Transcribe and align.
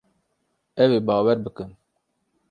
Ew 0.83 0.89
ê 0.99 0.99
bawer 1.07 1.37
bikin. 1.45 1.71